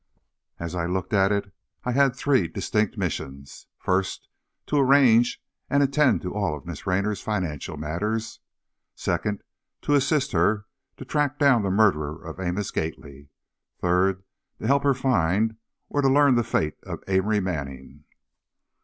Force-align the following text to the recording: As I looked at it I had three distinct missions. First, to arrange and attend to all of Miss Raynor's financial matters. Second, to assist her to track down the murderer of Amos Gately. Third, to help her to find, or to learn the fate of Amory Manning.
As 0.59 0.73
I 0.73 0.87
looked 0.87 1.13
at 1.13 1.31
it 1.31 1.53
I 1.83 1.91
had 1.91 2.15
three 2.15 2.47
distinct 2.47 2.97
missions. 2.97 3.67
First, 3.77 4.29
to 4.65 4.77
arrange 4.77 5.39
and 5.69 5.83
attend 5.83 6.23
to 6.23 6.33
all 6.33 6.57
of 6.57 6.65
Miss 6.65 6.87
Raynor's 6.87 7.21
financial 7.21 7.77
matters. 7.77 8.39
Second, 8.95 9.43
to 9.83 9.93
assist 9.93 10.31
her 10.31 10.65
to 10.97 11.05
track 11.05 11.37
down 11.37 11.61
the 11.61 11.69
murderer 11.69 12.19
of 12.25 12.39
Amos 12.39 12.71
Gately. 12.71 13.29
Third, 13.79 14.23
to 14.57 14.65
help 14.65 14.81
her 14.81 14.95
to 14.95 14.99
find, 14.99 15.57
or 15.87 16.01
to 16.01 16.09
learn 16.09 16.33
the 16.33 16.43
fate 16.43 16.79
of 16.81 17.03
Amory 17.07 17.39
Manning. 17.39 18.05